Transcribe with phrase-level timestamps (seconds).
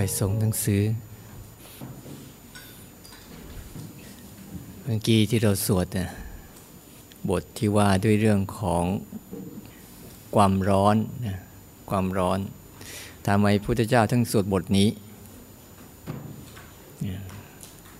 [0.00, 0.82] อยส่งหนังสือ
[4.84, 6.08] เมื่อกี้ที่เราสวดนะ
[7.30, 8.84] บทที่ว่าด้วยเรื่องของ
[10.34, 11.36] ความร้อนนะ
[11.90, 12.38] ความร้อน
[13.26, 14.88] ทำไมพระพุทธเจ้าทั้งสวดบทนี้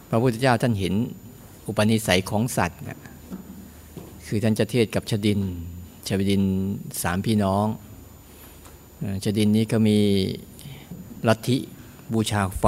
[0.09, 0.95] พระพุทธเจ้าท่านเห็น
[1.67, 2.99] อุปนิสัยของสัตว์นะ
[4.27, 5.41] คือท่านจะเทศกับชดิน
[6.09, 6.43] ชดิน
[7.03, 7.67] สามพี่น้อง
[9.25, 9.99] ชดินนี้ก็มี
[11.29, 11.59] ลัทธิ
[12.13, 12.67] บูชาไฟ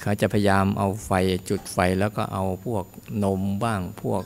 [0.00, 1.10] เขาจะพยายามเอาไฟ
[1.48, 2.84] จุดไฟแล้วก็เอาพวก
[3.24, 4.22] นมบ้างพวก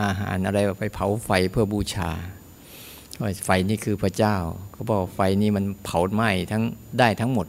[0.00, 2.10] อาหารอะไรไปเผาไฟเพื่อบูชา
[3.44, 4.36] ไฟนี่คือพระเจ้า
[4.72, 6.62] เขาบอกไฟนี่มันเผาไหม้ทั้ง
[6.98, 7.46] ได้ทั้งหมด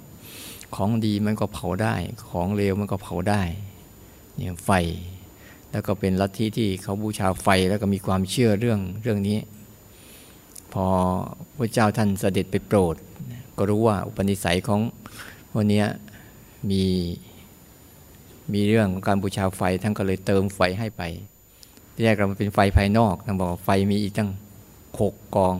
[0.75, 1.95] ของดีมันก็เผาได้
[2.29, 3.41] ของเลวมันก็เผาได้
[4.35, 4.71] เนี่ยไฟ
[5.71, 9.37] แล้วก็เป็นลัทธิที่เขาบูชาไฟแล้วก็มีความเชื่อเรื่องเรื่องนี้
[10.73, 10.85] พอ
[11.57, 12.95] พระเจ้าท่านเสด็จไปโปรด
[13.57, 14.81] ก็รู้ว่าอุปนิสัยของ
[15.57, 15.83] วันนี้
[16.69, 16.83] มี
[18.53, 21.01] มีเรื่องของการบูชาไฟท่านก็เลยเติมไฟให้ไป
[21.93, 24.29] ที่แรกเราเป็นไฟภายนอกท่านบอกไฟมีอีกตั้ง
[25.01, 25.55] หกกอง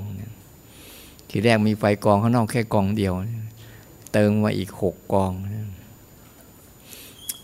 [1.30, 3.14] ทีแรกมีไฟกองข้างนอกแค่กองเดียว
[4.14, 5.32] เติมมาอีกหกกอง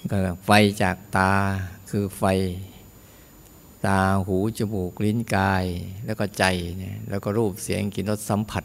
[0.09, 1.31] ก็ไฟจากตา
[1.89, 2.23] คือไฟ
[3.85, 5.65] ตาหูจมูกลิ้นกาย
[6.05, 6.43] แล้วก็ใจ
[6.77, 8.63] เนี่ยแล้วก็รูปเสียงกลิ่นรสสัมผัส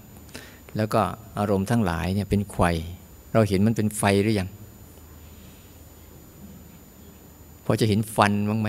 [0.76, 1.00] แล้วก็
[1.38, 2.58] อารมณ์ทั้งหลายเนี่ยเป็นไฟ
[3.34, 4.48] เราเห็นมันเป็นไฟหรือยัง
[7.64, 8.68] พอจะเห็นฟันบ้างไหม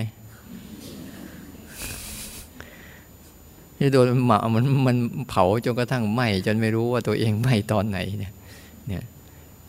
[3.78, 4.98] ที่โดนหมามันมัน
[5.30, 8.34] เผาจนกระทั่งไหม้จนไม่รู้ว่าตัวเองไหม้ตอนไหนเนี่ย
[8.88, 9.04] เนี่ย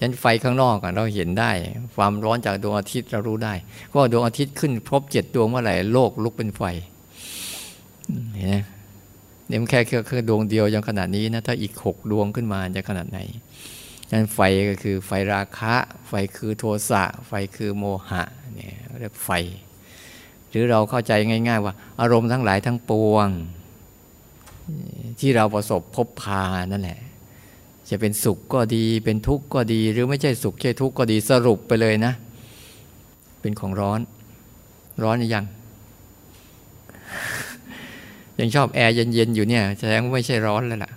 [0.01, 1.51] ยันไฟข้างนอกเราเห็นได้
[1.95, 3.55] ความร้อนจากดวงอาทิตย์เรารู้ได้
[3.87, 6.63] เพราะดวงอาทิตย์ขึ้นครบเจ็ดดวงเมื่อไหร่โลกลุกเป็นไฟ
[8.35, 8.57] เห็นไหม
[9.49, 13.19] เนี่ยมันแค่แค่ดวงเดียวยังขนาดนี้นะถ้าอีกหกดวงขึ้นมาจะขนาดไหน
[14.13, 14.41] นั้นไฟ
[14.71, 15.75] ก็คือไฟราคะ
[16.09, 18.23] ไฟคือโทสะ ไฟคือโมหะ
[18.55, 19.31] เนี่ยเรียกไฟ
[20.49, 23.29] หรือเราเข้าใจง่าย ๆ ว่า อารมณ์ทั้งหลายทั้งปวง
[25.21, 27.01] ที่เราประสบพบพานั่นแหละ
[27.91, 32.13] จะเป็นสุขก็ดีเป็นทุกข์ก็ดี หรือไม่ใช่สุขใช่ทุกข์ก็ดีสรุปไปเลยนะ
[33.41, 34.01] เป็นของร้อน
[35.03, 35.45] ร้อนยัง
[38.41, 40.93] ยังชอบแอร์เย็นๆอยู่เนี่ยแสดงว่าไม่ใช่ร้อนแล้วล่ะ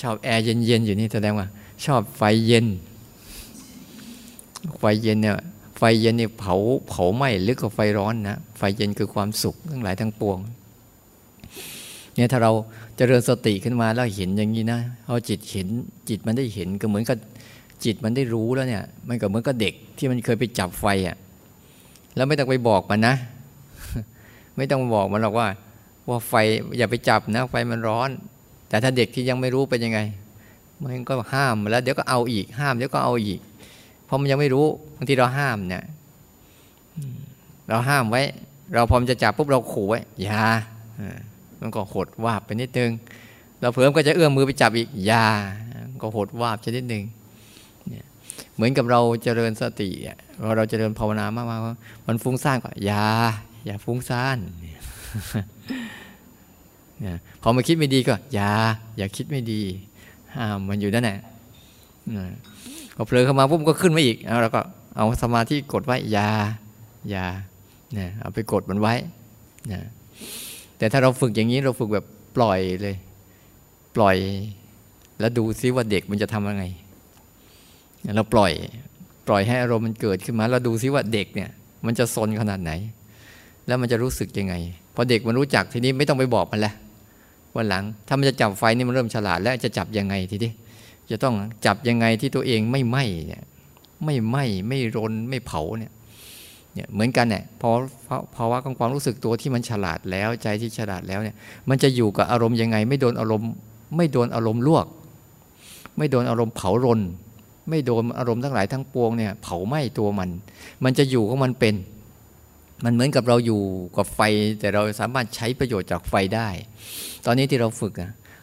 [0.00, 1.46] ชอบแอร์เย็นๆอยู่นี่แสดงว่า
[1.84, 2.66] ชอบไฟเย็น
[4.78, 5.34] ไฟเย็นเนี่ย
[5.76, 6.54] ไฟเย็นเนี่ยเผา
[6.88, 10.38] เผาไหม้ลึกกว่าไฟร้อนนะไฟเย็นคือความสุขทั้งหลายทั้งปวง
[12.14, 12.54] เนี่ยถ้าเราจ
[12.96, 15.68] เจริญสติขึ้นมาแล้วเห็นอย่างนี้นะเอาจิตเห็น
[16.08, 17.16] จิตมันได้เห็นก็เหมือนกับ
[17.84, 21.16] จิตมันได้รู้แล้วเนี่ย มันก็เหมือนกับเด็กที่มันเคยไปจับไฟอะ่ะ
[22.16, 23.14] แล้วไม่ต้องไปบอกมันนะ
[24.56, 25.48] ไม่ต้องบอกมันหรอกว่า
[26.08, 26.34] ว่าไฟ
[26.78, 28.10] อย่าไปจับนะไฟมันร้อน
[28.70, 30.00] แต่ถ้าเด็กที่ยังไม่รู้เป็นยังไง
[30.80, 33.40] มันก็ห้ามแล้ว เดี๋ยวก็เอาอีกห้ามเดี๋ยวก็เอาอีก
[34.04, 34.66] เพราะมันยังไม่รู้
[34.96, 35.84] บางทีเราห้ามเนี่ย
[37.68, 38.22] เราห้ามไว้
[38.74, 40.44] เราพอมจะจับปุ๊บเราขู่ไว้อย่า
[41.60, 42.90] มันก็หดวาบไปนิดนึง
[43.60, 45.26] เราเพิ่มก็จะเอื้อมมือไปจับอีกอย่า
[46.02, 47.04] ก็หดวาบชนิดหนึ่ง
[48.54, 49.90] เหมือนกับเราเจริญสติ
[50.56, 53.06] เราเจริญภาวนามากๆมันฟุ้งซ่านก็อย่า
[53.66, 54.38] อย่าฟุ้งซ่าน
[57.42, 58.50] พอมาคิดไม่ดีก็อย่า
[58.96, 59.60] อย่าคิดไม่ดี
[60.34, 61.18] ห้ามมันอยู่นั่นแหละ
[62.96, 64.60] พอเผลอเข้ามาปุ๊บก็ขึ้นมาอีกแล้วก็
[64.96, 66.28] เอาสมาธิกดไว้อยา
[67.14, 67.26] ยา
[67.94, 68.94] เนี่ยเอาไปกดมันไว้
[69.72, 69.80] นะ
[70.78, 72.06] แต่ถ้าเราฝึกอย่างนี้เราฝึกแบบ
[72.36, 72.96] ปล่อยเลย
[73.96, 74.16] ปล่อย
[75.20, 76.64] แล้วดูซิว่าเด็กมันจะทำยังไง
[78.16, 78.52] เราปล่อย
[79.28, 81.50] ปล่อยให้อารมณ์มันเกิดขึ้นมา แล้วดูซิว่าเด็กเนี่ย
[81.86, 82.72] มันจะซนขนาดไหน
[83.66, 84.54] แล้วมันจะรู้สึกยังไง
[84.94, 86.74] พอเด็กมันรู้จักทีนี้ไม่ต้องไปบอกมันแล้ว
[87.56, 90.52] วันหลัง ถ้ามันจะจับไฟนี่มันเริ่มฉลาด แล้วจะจับยังไงทีนี้
[91.10, 91.34] จะต้อง
[91.66, 93.42] จับยังไงที่ตัวเองไม่ไหม้เนี่ย
[94.04, 95.92] ไม่ไหม้ไม่รนไม่เผาเนี่ย
[96.74, 97.70] เนี่ยเหมือนกันเนี่ยพอ
[98.36, 101.36] ภาวะของความรู้สึกตัวที่มันฉลาดแล้วใจที่ฉลาดแล้วเนี่ย
[101.68, 103.50] มันจะอยู่กับอารมณ์ยังไง ไม่โดนอารมณ์
[103.96, 104.86] ไม่โดนอารมณ์ลวก
[105.98, 107.00] ไม่โดนอารมณ์เผารน
[107.68, 110.30] ไม่โดนอารมณ์ทั้งหลายทั้งปวงเนี่ยเผาไหม้ตัวมัน
[110.84, 111.74] มันจะอยู่ของมันเป็น
[112.84, 113.62] มันเหมือนกับเราอยู่
[113.96, 114.20] กับไฟ
[114.60, 116.48] แต่เราสามารถใช้ประโยชน์จากไฟได้
[117.26, 117.92] ตอนนี้ที่เราฝึก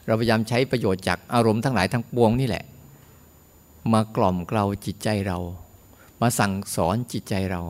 [0.07, 2.63] เราพยายามใช้ประโยชน์จากอารมณ์ทั้งหลายทั้งปวงนี่แหละ
[3.93, 5.37] มากล่อมเกลาจิตใจเรา
[6.21, 7.61] มาสั่งสอนจิตใจเรา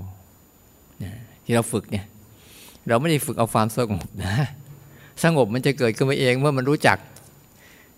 [1.45, 2.05] ที่เราฝึกเนี่ย
[2.87, 4.33] เราไม่ได้ฝึกเอาความสงบนะ
[5.23, 6.97] สงบมันจะเกิดขึ้นมาเองเมื่อมันรู้จัก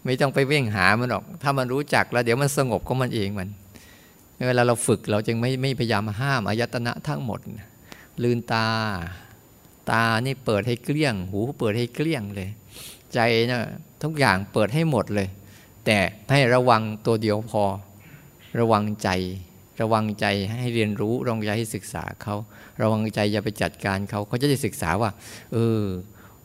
[0.04, 3.50] ไม่ต้องไปเว่งหามันหรอก ถ้ามันรู้จักแล้ว เดี๋ยวมันสงบก็มันเองมัน
[4.48, 7.39] เวลาเราฝึกเราจึงไม่ไม่พยายามห้ามอายตนะทั้งหมด
[8.24, 8.68] ลืนตา
[9.92, 12.50] ตานี่เปิดให้เกลี้ยง หูเปิดให้เกลี้ยงเลย
[13.13, 13.19] ใจ
[13.51, 13.60] นะ
[14.04, 15.30] ทุกอย่างเปิดให้หมดเลย
[15.86, 15.98] แต่
[16.31, 17.63] ให้ระวังตัวเดียวพอ
[18.60, 19.10] ระวังใจ
[19.81, 20.25] ระวังใจ
[20.60, 22.36] ให้เรียนรู้ระวังใจให้ศึกษาเขา
[22.81, 25.10] ระวังใจอย่าไปจัดการเขาเขาจะได้ศึกษาว่า
[25.54, 25.83] เออ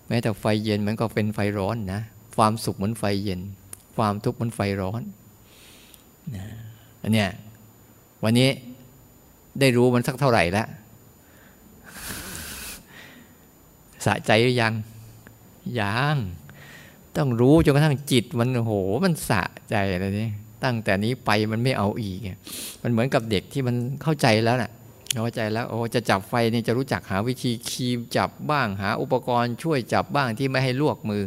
[0.09, 2.01] แม้แต่ไฟเย็นมันก็เป็นไฟร้อนนะ
[2.37, 3.41] ความสุขเหมือนไฟเย็น
[3.97, 5.03] ความทุกข์เหมือนไฟร้อน
[6.37, 6.45] นะ
[7.03, 7.31] อันเนี้ย
[8.25, 8.49] วันนี้
[9.61, 10.67] ได้รู้มันสักเท่าไหร่แล้ว
[14.05, 14.75] สะใจหรือยัง
[15.81, 16.17] ยัง
[17.17, 18.73] ต้องรู้จนกระทั่งจิตมันโห
[19.05, 20.31] มันสะใจอะไรนี่
[20.65, 22.21] ตั้งแต่นี้ไปมันไม่เอาอีก
[22.83, 24.71] มันเหมือนกับเด็กที่มันเข้าใจแล้วนะ่ะ
[25.23, 31.23] เข้าใจแล้วโอ้จะจับไฟเนี่ยจะรู้จักหาวิธีคีมจับบ้างหาอุปกรณ์ช่วยจับบ้างที่ไม่ให้ลวกมือ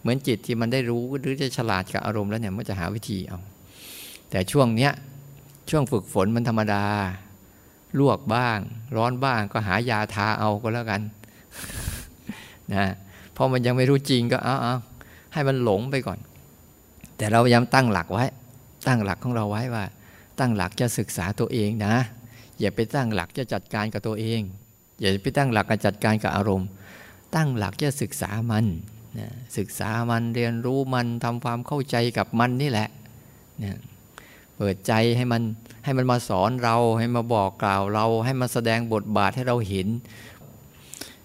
[0.00, 3.38] เหมือนจิตที่มันได้รู้หรือจะฉลาดกับอารมณ์แล้วเนี่ยมันจะหาวิธีเอา
[4.30, 4.92] แต่ช่วงเนี้ย
[5.70, 6.84] ช่วงฝึกฝนมันธรรมดา
[7.98, 8.58] ลวกบ้าง
[8.96, 11.00] ร้อนบ้างก็หายาทาเอาก็แล้วกัน
[12.74, 12.84] นะ
[13.36, 14.76] พอมันยังไม่รู้จริงก็เอาเอา
[15.32, 16.18] ให้มันหลงไปก่อน
[17.16, 18.24] แต่เราพยายามตั้งหลักไว้
[18.86, 19.84] ตั้งหลักของเราไว้ว่า
[20.38, 21.94] ตั้งหลักจะศึกษาตัวเองนะ
[22.60, 24.40] อย่าไปตั้งหลักจะจัดการกับตัวเอง
[25.00, 26.68] อย่าไปตั้งหลักการจัดการกับอารมณ์
[27.34, 28.64] ตั้งหลักจะศึกษามัน
[29.18, 29.28] นะ
[29.58, 32.88] ศึกษามันเรียนรู้มันทำความเข้าใจกับมันนี่แหละ
[33.62, 33.78] นะ
[34.56, 35.42] เปิดใจให้มัน
[35.84, 39.88] ให้มันมาสอนเราให้มาบอกกล่าวเรา ให้มาแสดงบทบาทให้เราเห็น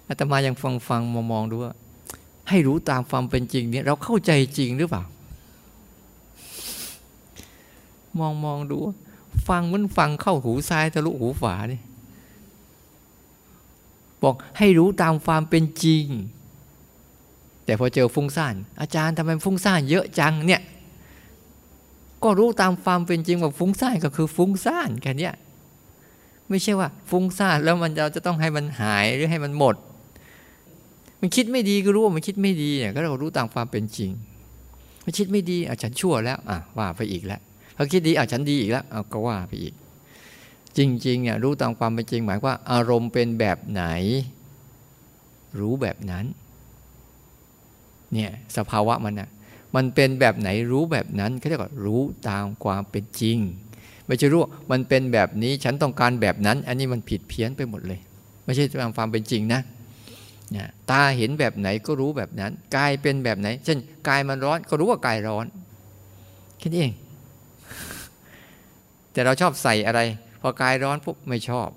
[0.08, 1.72] อาตมายังฟังฟังมองมองดูว่า
[2.48, 5.02] ให้รู้ตามความเป็นจริงเนี่ยเราเข้าใจจริงหรือเปล่า
[8.18, 8.78] มองมองดู
[9.48, 11.82] ฟังมันฟังเข้าหูซ้ายทะลุหูฝาเนี่ย
[14.22, 16.04] บอกให้รู้ตามความเป็นจริง
[17.64, 20.62] แต่พอเจอฟุ้งซ่าน อาจารย์ทำไมฟุ้งซ่านเยอะจังเนี่ย
[22.22, 25.30] ก็รู้ตามความเป็นจริงว่าฟุ้งซ่านก็คือฟุ้งซ่านแค่นี้
[26.48, 29.76] ไม่ใช่ว่า ฟุ้งซ่านแล้วมันเราจะต้องให้มันหายหรือให้มันหมด
[31.20, 34.10] มันคิดไม่ดีก็รู้ว่ามันคิดไม่ดีเนี่ยก็เรารู้ตามความเป็นจริง
[35.04, 37.40] มันคิดไม่ดีอะฉันชั่วแล้วอะว่าไปอีกแล้ว
[37.76, 39.74] พอคิดดีอะฉันดีอีกแล้วเอาก็ว่าไปอีก
[40.76, 43.84] จริงๆเนี่ยรู้ตามความเป็นจริง หมายว่าอารมณ์เป็นแบบไหน
[45.60, 46.24] รู้แบบนั้น
[48.12, 49.30] เนี่ยสภาวะมันน่ะ
[49.74, 53.38] มันเป็นแบบไหนรู้แบบนั้นเขาเรียกว่ารู้ตามความเป็นจริง
[54.06, 54.40] ไม่ใช่รู้
[54.70, 58.00] มันเป็นแบบนี้ฉันต้องการแบบนั้น อันนี้มันผิดเพี้ยนไปหมดเลย
[58.44, 59.60] ไม่ใช่ตามความเป็นจริงนะ
[60.54, 63.78] นะตาเห็นแบบไหนก็รู้แบบนั้น กายเป็นแบบไหน เช่น
[64.08, 65.46] กายมันร้อนก็รู้ว่ากายร้อน
[66.58, 66.92] แค่นี้เอง
[69.12, 70.00] แต่เราชอบใส่อะไร
[70.40, 71.68] พอกายร้อนปุ๊บไม่ชอบ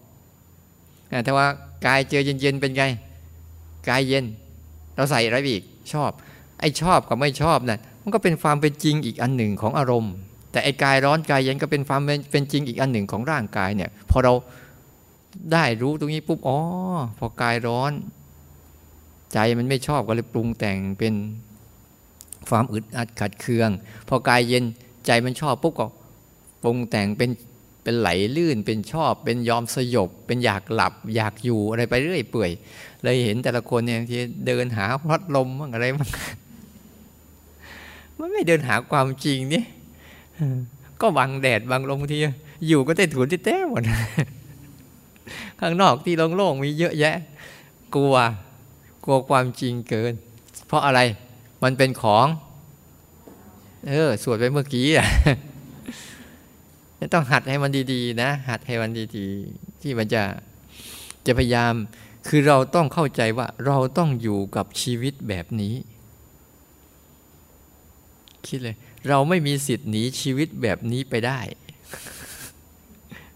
[1.26, 1.46] แต่ว่า
[1.86, 2.84] กายเจอเย็นๆเป็นไง
[3.90, 4.26] กายเย็น
[4.96, 5.64] เราใส่อะไรอีก
[5.94, 6.12] ชอบ
[6.60, 10.14] ไอ้ชอบกับไม่ชอบนะ่ะมันก็เป็นความเป็นจริงอีกอันหนึ่งของอารมณ์
[10.52, 12.02] แต่ไอ้กายร้อนกายเย็นก็เป็นความ
[12.32, 14.34] เป็นจริงอีกอันหนึ่งของร่างกายเนี่ย พอเรา
[15.54, 16.58] ได้รู้ตรงนี้ปุ๊บอ๋อ
[17.18, 17.92] พอกายร้อน
[19.34, 21.14] ใจมันไม่ชอบก็เลยปรุงแต่งเป็น
[22.50, 23.70] ความอึดอัดขัดเคือง
[24.08, 24.64] พอกายเย็น
[25.06, 25.88] ใจมันชอบปุ๊บก็
[26.64, 27.30] ปรุงแต่งเป็น
[27.84, 32.52] เป็นไหลลื่นเป็นชอบ เป็นยอมสยบ เป็นอยากหลับ อยากอยู่อะไรไปเรื่อยเปื่อย
[33.04, 36.10] เลยเห็นแต่ละคนเนี่ยที่เดินหาพัดลมมั่งอะไรมั่ง
[38.18, 39.64] มันไม่เดินหาความจริงนี่
[41.02, 42.18] ก็บังแดดบังลมที
[42.68, 43.84] อยู่ก็ได้ถูนที่แต้หมด
[45.60, 47.16] ข้างนอกที่โล่งๆมีเยอะแยะ
[47.96, 48.16] กลัว
[49.10, 50.14] ลัวความจริงเกิน
[50.68, 51.00] เพราะอะไร
[51.64, 52.28] มันเป็นของ
[53.88, 55.08] เออสวดไปเมื่อกี้อะ
[57.14, 60.24] ต้องหัดให้มันดีๆ นะ หัดให้มันดีๆ ที่มันจะ
[61.26, 61.74] จะพยายาม
[62.28, 65.76] คือเราต้องเข้าใจว่าเราต้องอยู่กับชีวิตแบบนี้
[68.48, 68.76] คิดเลย
[69.08, 71.40] เราไม่มีสิทธิ์หนีชีวิตแบบนี้ไปได้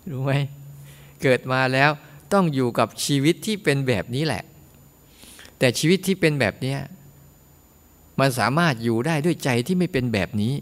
[0.10, 0.32] รู้ไหม
[1.22, 1.90] เกิดมาแล้ว
[2.34, 4.44] ต้องอยู่กับชีวิตที่เป็นแบบนี้แหละ
[5.60, 6.76] แต่ชีวิตที่เป็นแบบนี้
[8.20, 10.54] มันสามารถอยู่ได้ด้วยใจที่ไม่เป็นแบบนี้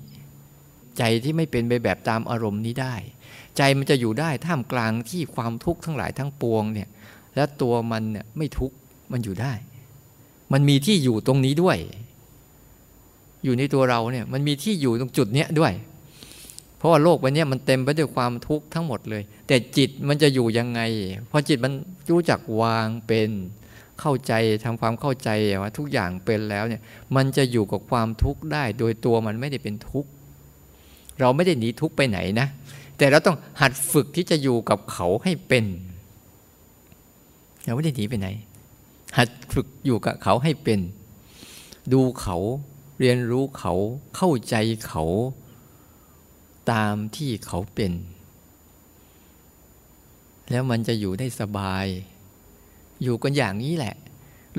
[0.98, 2.96] ใจที่ไม่เป็นไปแบบตามอารมณ์นี้ได้
[3.58, 6.90] ใจมันจะอยู่ได้ท่ามกลางที่ความทุกข์ทั้งหลายทั้งปวงเนี่ย
[7.36, 8.76] แล้วตัวมันเนี่ยไม่ทุกข์
[9.12, 9.54] มันอยู่ได้
[10.54, 11.78] มันมีที่อยู่ตรงนี้ด้วย
[13.44, 15.74] อยู่ในตัวเราเนี่ยมันมีที่อยู่ตรงจุดเนี้ยด้วย
[16.78, 20.82] เพราะว่าโลกวันนี้มันเต็มไปด้วยความทุกข์ทั้งหมดเลย แต่จิตมันจะอยู่ยังไง
[21.30, 21.74] พอจิตมัน
[22.12, 23.30] รู้จักวางเป็น
[24.02, 24.34] เข้าใจ
[24.66, 25.30] ทำความเข้าใจ
[25.62, 26.82] ว่าทุกอย่างเป็นแล้วเนี่ย
[27.16, 30.10] มันจะอยู่กับความทุกข์ได้ โดยตัวมันไม่ได้เป็นทุกข์
[31.20, 32.48] เราไม่ได้หนีทุกข์ไปไหนนะ
[32.98, 35.66] แต่เราต้องหัดฝึกที่จะอยู่กับเขาให้เป็น
[37.66, 38.28] เราไม่ได้หนีไปไหน
[39.18, 40.80] หัดฝึกอยู่กับเขาให้เป็น
[41.94, 42.38] ดูเขา
[43.00, 43.74] เรียนรู้เขา
[44.16, 44.56] เข้าใจ
[44.88, 45.04] เขา
[46.72, 47.94] ตามที่เขาเป็น
[50.52, 51.86] แล้วมันจะอยู่ได้สบาย
[53.04, 53.96] อยู่กันอย่างนี้แหละ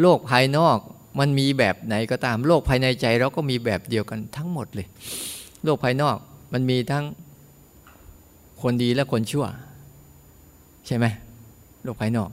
[0.00, 0.78] โลกภายนอก
[1.18, 4.86] มันมีแบบไหนก็ตาม โลกภายในใจเราก็มีแบบเดียวกันทั้งหมดเลย
[5.64, 6.16] โลกภายนอก
[6.52, 7.04] มันมีทั้ง
[8.62, 9.46] คนดีและคนชั่ว
[10.86, 11.06] ใช่ไหม
[11.84, 12.30] โลกภายนอก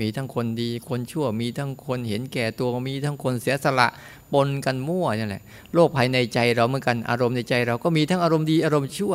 [0.00, 3.88] มีทั้งคนดีคนชั่ว มีทั้งคนเห็นแก่ตัวมีทั้งคนเสียสละ
[4.32, 5.42] ปนกันมั่วนี่แหละ
[5.74, 9.14] โลกภายในใจเราเหมือนกันอารมณ์ในใจ เราก็มีทั้งอารมณ์ดีอารมณ์ชั่ว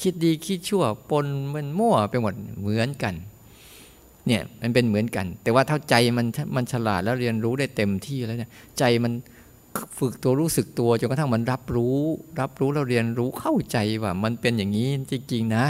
[0.00, 3.14] คิดดีคิดชั่วปนมันมั่วไปหมดเหมือนกัน
[4.26, 9.12] เนี่ยมันเป็นเหมือนกัน แต่ว่าเท่าใจมันมันฉลาดแล้วเรียนรู้ได้เต็มที่แล้วเนี่ยใจมัน
[9.98, 11.98] ฝึกตัวรู้สึกตัวจนกระทั่งมันรับรู้
[12.40, 15.64] รับรู้แล้วเรียนรู้เข้าใจว่า มันเป็นอย่างนี้จริงๆนะ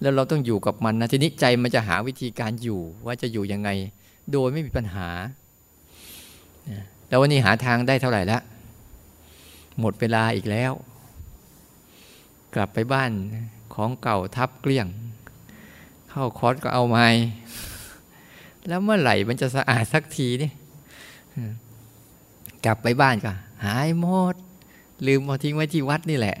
[0.00, 3.70] แล้วเราต้องอยู่กับมันนะทีนี้ใจมันจะหาวิธีการอยู่ว่าจะอยู่ยังไง
[4.32, 5.08] โดยไม่มีปัญหา
[7.08, 8.42] แล้ววันนี้หาทางได้เท่าไหร่แล้ว
[9.80, 10.72] หมดเวลาอีกแล้ว
[12.54, 13.10] กลับไปบ้าน
[13.74, 14.86] ของเก่าทับเกลี้ยง
[16.10, 17.06] เข้าคอร์สก็เอาไม้
[18.68, 20.50] แล้วเมื่อไหร่มันจะสะอาดสักทีนี่
[22.64, 23.32] กลับไปบ้านก็
[23.64, 24.34] หายหมด
[25.06, 26.36] ลืมมาทิ้งไว้ที่วัดนี่แหละ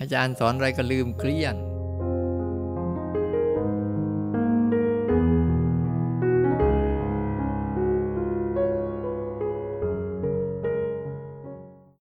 [0.00, 1.54] อาจารย์สอนอะไรก็ลืมเกลี้ยง